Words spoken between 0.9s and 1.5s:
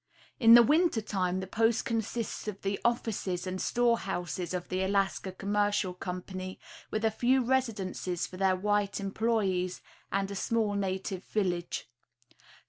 time the